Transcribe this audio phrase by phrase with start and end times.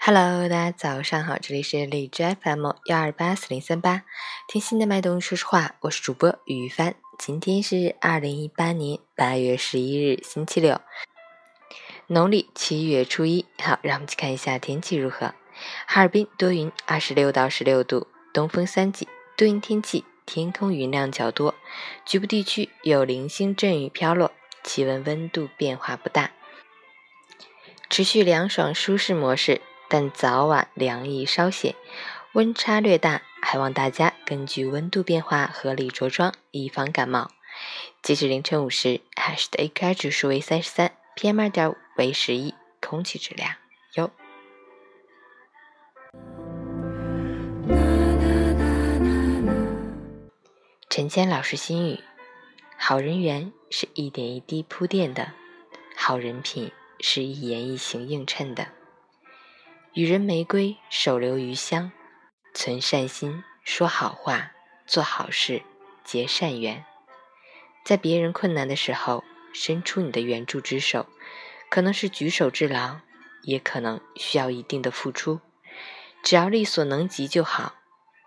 [0.00, 4.04] Hello，大家早上好，这里是荔枝 FM 幺二八四零三八，
[4.46, 6.94] 听心的脉动说实话，我是主播于帆。
[7.18, 10.80] 今天是二零一八年八月十一日，星期六，
[12.06, 13.44] 农历七月初一。
[13.60, 15.34] 好，让我们去看一下天气如何。
[15.86, 21.54] 哈尔滨多云，二十六到十六度，东风三级，多云天气，天空云量较多，
[22.06, 24.30] 局部地区有零星阵雨飘落，
[24.62, 26.30] 气温温度变化不大，
[27.90, 29.60] 持续凉爽舒适模式。
[29.90, 31.74] 但早晚凉意稍显，
[32.34, 37.30] 温差略大，还望大家根据温度变化合理着装，以防感冒。
[38.02, 43.54] 截止凌晨五时，海市的 AQI 指数为三十三，PM 二点五为十一，空气质量
[43.94, 44.10] 优。
[50.90, 52.00] 陈谦老师心语：
[52.76, 55.32] 好人缘是一点一滴铺垫的，
[55.96, 58.68] 好人品是一言一行映衬的。
[59.98, 61.90] 予人玫瑰，手留余香。
[62.54, 64.52] 存善心，说好话，
[64.86, 65.64] 做好事，
[66.04, 66.84] 结善缘。
[67.84, 71.08] 在别人困难的时候，伸出你的援助之手，
[71.68, 73.00] 可能是举手之劳，
[73.42, 75.40] 也可能需要一定的付出。
[76.22, 77.74] 只要力所能及就好。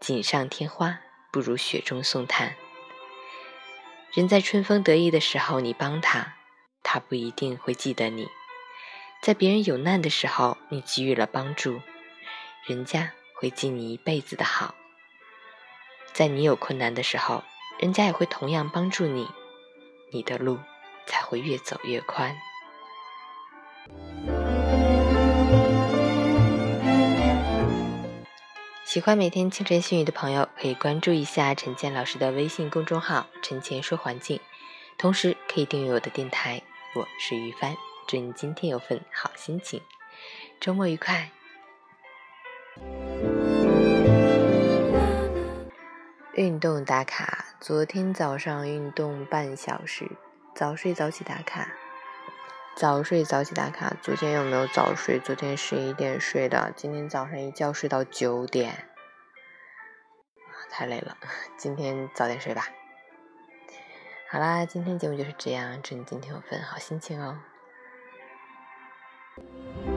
[0.00, 0.98] 锦上添花，
[1.30, 2.56] 不如雪中送炭。
[4.12, 6.34] 人在春风得意的时候，你帮他，
[6.82, 8.28] 他不一定会记得你。
[9.22, 11.82] 在别人有难的时候，你给予了帮助，
[12.66, 14.74] 人家会记你一辈子的好；
[16.14, 17.44] 在你有困难的时候，
[17.78, 19.28] 人家也会同样帮助你，
[20.10, 20.58] 你的路
[21.06, 22.34] 才会越走越宽。
[28.86, 34.40] 喜欢每天清晨心语的朋友，可以关注一下陈建老师的微信公众号“陈建说环境”，
[34.96, 36.62] 同时可以订阅我的电台。
[36.94, 37.76] 我是于帆。
[38.10, 39.80] 祝你今天有份好心情，
[40.58, 41.30] 周末愉快。
[46.32, 50.10] 运动打卡，昨天早上运动半小时，
[50.56, 51.70] 早睡早起打卡。
[52.74, 55.20] 早睡早起打卡，昨天有没有早睡？
[55.20, 58.88] 昨天十一点睡的，今天早上一觉睡到九点，
[60.68, 61.16] 太累了。
[61.56, 62.66] 今天早点睡吧。
[64.28, 67.38] 好啦，今天节目就是这样，祝你今天有份好心情哦。
[69.42, 69.89] Thank you.